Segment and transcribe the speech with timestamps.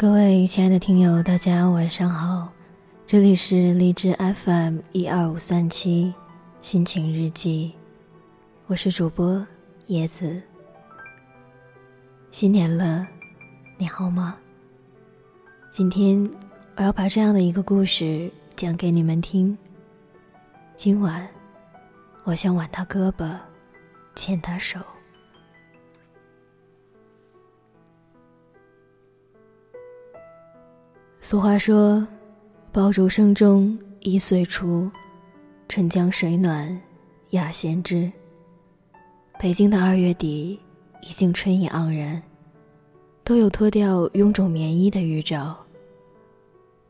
[0.00, 2.48] 各位亲爱的听友，大家晚上好，
[3.06, 6.14] 这里是荔枝 FM 一二五三七
[6.62, 7.72] 心情日记，
[8.66, 9.46] 我是主播
[9.88, 10.40] 叶子。
[12.30, 13.06] 新年了，
[13.76, 14.38] 你好吗？
[15.70, 16.26] 今天
[16.76, 19.54] 我要把这样的一个故事讲给你们听。
[20.76, 21.28] 今晚，
[22.24, 23.36] 我想挽他胳膊，
[24.16, 24.80] 牵他手。
[31.22, 32.06] 俗话说
[32.72, 34.90] ：“爆竹声中一岁除，
[35.68, 36.80] 春江水暖
[37.30, 38.10] 鸭先知。”
[39.38, 40.58] 北京的二月底
[41.02, 42.20] 已经春意盎然，
[43.22, 45.54] 都有脱掉臃肿棉衣的预兆。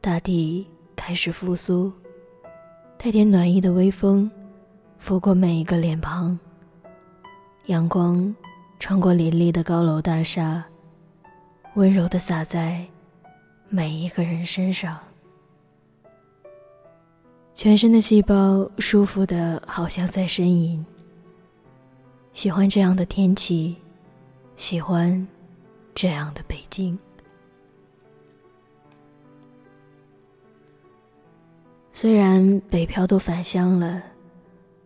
[0.00, 1.92] 大地开始复苏，
[2.96, 4.30] 带点暖意的微风
[5.00, 6.38] 拂过每一个脸庞，
[7.66, 8.32] 阳光
[8.78, 10.64] 穿过林立的高楼大厦，
[11.74, 12.86] 温柔地洒在。
[13.72, 14.98] 每一个人身上，
[17.54, 20.84] 全身的细胞舒服的好像在呻吟。
[22.32, 23.76] 喜欢这样的天气，
[24.56, 25.24] 喜欢
[25.94, 26.98] 这样的北京。
[31.92, 34.02] 虽然北漂都返乡了，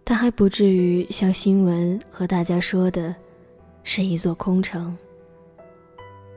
[0.05, 3.15] 但还不至于像新闻和大家说的，
[3.83, 4.95] 是一座空城。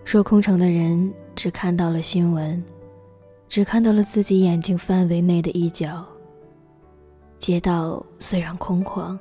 [0.05, 1.13] 说空城的人。
[1.37, 2.61] 只看到了新闻，
[3.47, 6.03] 只看到了自己眼睛范围内的一角。
[7.37, 9.15] 街道虽然空旷，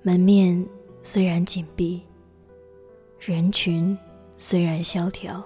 [0.00, 0.66] 门面
[1.02, 2.00] 虽然紧闭，
[3.20, 3.96] 人群
[4.38, 5.44] 虽然萧条，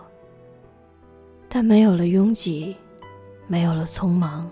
[1.48, 2.76] 但没有了拥挤，
[3.48, 4.48] 没有了匆忙，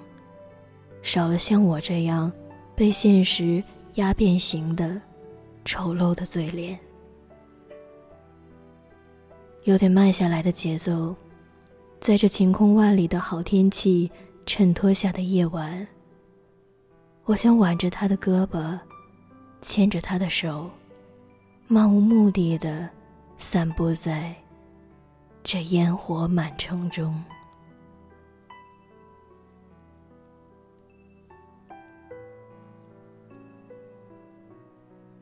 [1.03, 2.33] 少了像我这样
[2.75, 3.63] 被现实
[3.95, 5.01] 压变形的
[5.65, 6.77] 丑陋的嘴脸。
[9.67, 11.13] 有点慢下来的节奏，
[12.01, 14.09] 在这晴空万里的好天气
[14.47, 15.85] 衬托下的夜晚，
[17.25, 18.79] 我想挽着他的胳膊，
[19.63, 20.71] 牵着他的手，
[21.67, 22.89] 漫无目的的
[23.39, 24.33] 散步在
[25.43, 27.21] 这烟火满城中。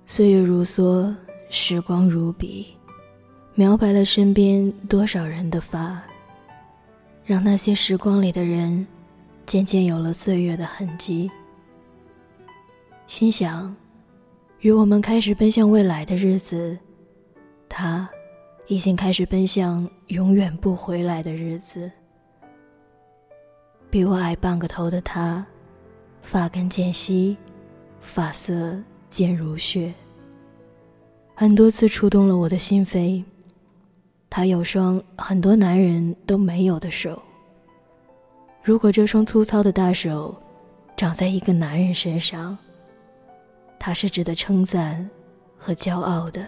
[0.05, 1.17] 岁月如梭，
[1.49, 2.77] 时光如笔。
[3.57, 6.03] 描白了身边多少人的发，
[7.25, 8.85] 让那些时光里的人
[9.47, 11.31] 渐渐有了岁月的痕迹。
[13.07, 13.73] 心想，
[14.59, 16.77] 与我们开始奔向未来的日子，
[17.69, 18.09] 他
[18.67, 21.89] 已经开始奔向永远不回来的日子。
[23.89, 25.47] 比我矮半个头的他，
[26.23, 27.37] 发根渐稀，
[28.01, 28.77] 发色
[29.09, 29.95] 渐如雪，
[31.37, 33.23] 很多次触动了我的心扉。
[34.37, 37.23] 他有双很多男人都没有的手。
[38.65, 40.35] 如果这双粗糙的大手
[40.97, 42.59] 长在一个男人身上，
[43.79, 45.09] 他是值得称赞
[45.57, 46.45] 和骄傲的。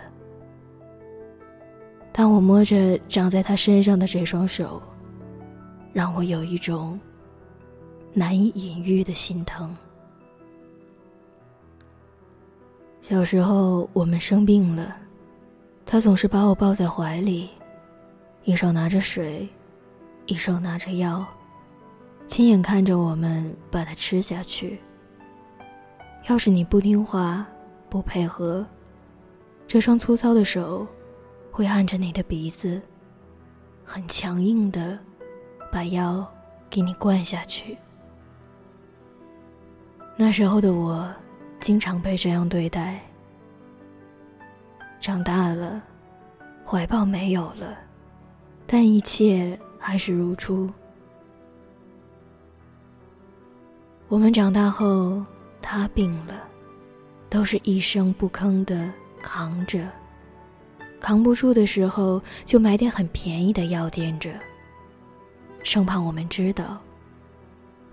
[2.11, 4.83] 当我摸着长在他身上的这双手，
[5.93, 6.99] 让我有一种
[8.13, 9.73] 难以隐喻的心疼。
[13.01, 14.97] 小时候我们生病了，
[15.85, 17.49] 他总是把我抱在怀里。
[18.47, 19.49] 一手拿着水，
[20.27, 21.27] 一手拿着药，
[22.29, 24.79] 亲眼看着我们把它吃下去。
[26.29, 27.45] 要是你不听话、
[27.91, 28.65] 不配合，
[29.67, 30.87] 这双粗糙的手
[31.51, 32.81] 会按着你的鼻子，
[33.85, 34.97] 很强硬的
[35.73, 36.25] 把药
[36.71, 37.77] 给你灌下去。
[40.15, 41.13] 那时候的我，
[41.59, 43.01] 经常被这样对待。
[45.01, 45.83] 长大了，
[46.65, 47.77] 怀抱没有了。
[48.67, 50.69] 但一切还是如初。
[54.09, 55.25] 我们长大后，
[55.63, 56.43] 他病了，
[57.29, 58.91] 都是一声不吭的
[59.23, 59.89] 扛着，
[61.01, 64.31] 扛不住的时候就买点很便宜的药垫着，
[65.63, 66.79] 生怕我们知道。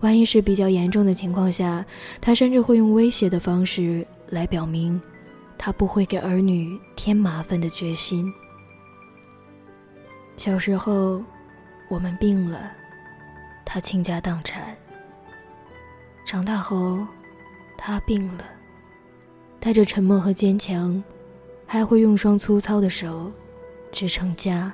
[0.02, 1.86] 万一是比较严重的情况下，
[2.20, 5.02] 他甚至会用威胁的方式来表明，
[5.58, 8.32] 他不会给儿女添麻烦的决心。
[10.36, 11.24] 小时候，
[11.88, 12.72] 我们病了，
[13.64, 14.76] 他倾家荡产。
[16.26, 17.06] 长大后，
[17.78, 18.44] 他病了，
[19.60, 21.02] 带着沉默和坚强，
[21.66, 23.32] 还会用双粗糙的手
[23.92, 24.74] 支撑家，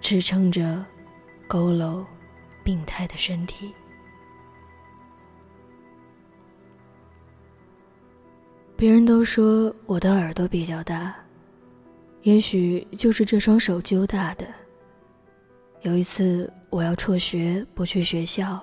[0.00, 0.84] 支撑着
[1.48, 2.04] 佝偻、
[2.62, 3.74] 病态的身体。
[8.76, 11.14] 别人都说我的耳朵比较大，
[12.22, 14.46] 也许就是这双手揪大的。
[15.84, 18.58] 有一次我要辍学不去学校，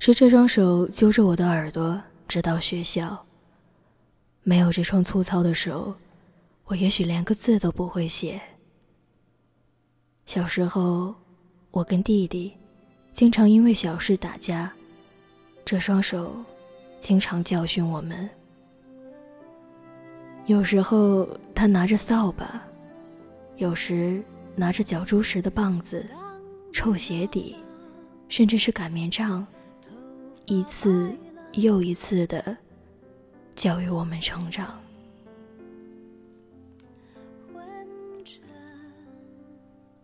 [0.00, 3.24] 是这双手揪着我的耳朵直到学校。
[4.42, 5.94] 没有这双粗糙的手，
[6.64, 8.40] 我也许连个字都不会写。
[10.26, 11.14] 小时候，
[11.70, 12.52] 我跟弟弟
[13.12, 14.72] 经常因为小事打架，
[15.64, 16.34] 这双手
[16.98, 18.28] 经常教训我们。
[20.46, 22.60] 有时候他拿着扫把，
[23.58, 24.20] 有时
[24.56, 26.04] 拿着绞猪食的棒子。
[26.72, 27.56] 臭鞋底，
[28.28, 29.46] 甚至是擀面杖，
[30.44, 31.10] 一次
[31.52, 32.54] 又一次的
[33.54, 34.78] 教育我们成长。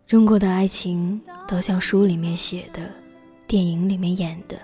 [0.07, 2.91] 中国的爱情都像书里面写的，
[3.47, 4.59] 电影里面演的。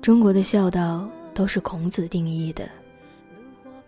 [0.00, 2.66] 中国的孝道都是孔子定义的，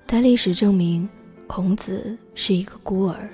[0.05, 1.09] 但历史证明，
[1.47, 3.27] 孔子是一个孤儿，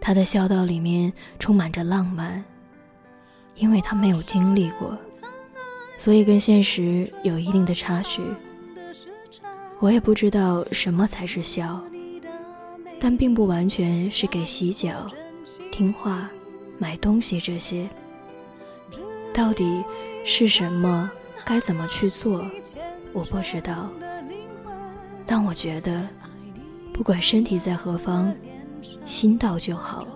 [0.00, 2.44] 他的孝道里面充满着浪漫。
[3.56, 4.96] 因为他没有经历过，
[5.98, 8.22] 所以跟现实有一定的差距。
[9.80, 11.84] 我也不知道什么才是孝，
[13.00, 15.08] 但并不完全是给洗脚、
[15.72, 16.30] 听话、
[16.78, 17.88] 买东西这些。
[19.34, 19.82] 到底
[20.24, 21.10] 是什么？
[21.44, 22.46] 该怎么去做？
[23.12, 23.90] 我不知道。
[25.26, 26.08] 但我觉得，
[26.92, 28.32] 不管身体在何方，
[29.06, 30.06] 心到就好。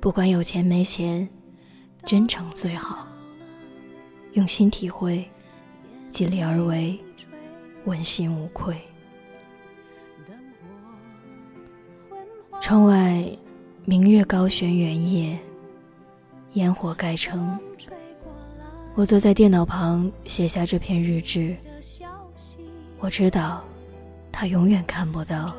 [0.00, 1.28] 不管有钱没钱。
[2.06, 3.06] 真诚最好，
[4.32, 5.22] 用心体会，
[6.08, 6.98] 尽力而为，
[7.84, 8.74] 问心无愧。
[12.58, 13.22] 窗外
[13.84, 15.38] 明月高悬，圆夜，
[16.54, 17.60] 烟火盖城。
[18.94, 21.54] 我坐在电脑旁写下这篇日志，
[22.98, 23.62] 我知道
[24.32, 25.54] 他永远看不到，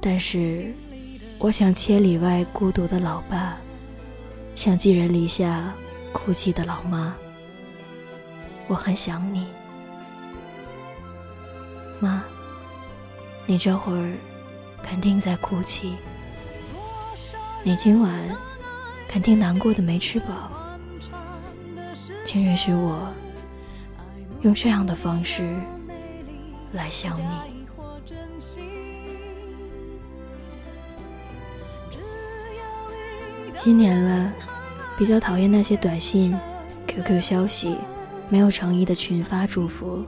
[0.00, 0.72] 但是
[1.38, 3.56] 我想千里外孤独的老爸。
[4.56, 5.72] 想寄人篱下
[6.12, 7.14] 哭泣的老妈，
[8.66, 9.46] 我很想你，
[11.98, 12.22] 妈。
[13.46, 14.12] 你这会儿
[14.82, 15.94] 肯定在哭泣，
[17.62, 18.12] 你今晚
[19.08, 20.50] 肯定难过的没吃饱，
[22.26, 23.08] 请允许我
[24.42, 25.56] 用这样的方式
[26.72, 27.49] 来想你。
[33.62, 34.32] 新年了。
[34.96, 36.34] 比较讨厌那些短信、
[36.86, 37.76] QQ 消息
[38.30, 40.02] 没有诚意的群发祝福，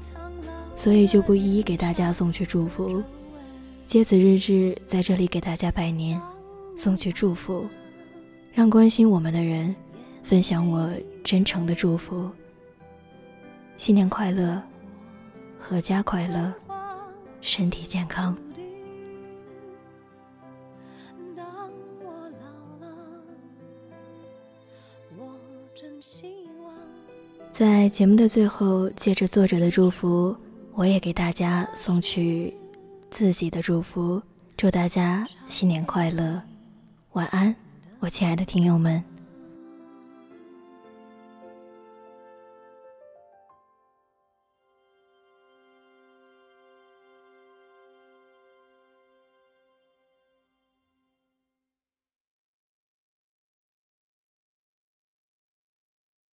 [0.75, 3.03] 所以就不一一给大家送去祝福。
[3.87, 6.19] 借此日志在这里给大家拜年，
[6.77, 7.67] 送去祝福，
[8.55, 9.75] 让关心我们的人
[10.23, 10.91] 分享我
[11.23, 12.31] 真诚的祝福。
[13.77, 14.63] 新年快乐，
[15.71, 16.53] 阖家快乐，
[17.43, 18.35] 身体健康。
[27.53, 30.35] 在节目的最后，借着作者的祝福，
[30.75, 32.55] 我也给大家送去
[33.11, 34.21] 自己的祝福，
[34.57, 36.41] 祝大家新年快乐，
[37.13, 37.55] 晚安，
[38.01, 39.12] 我亲爱的听友们。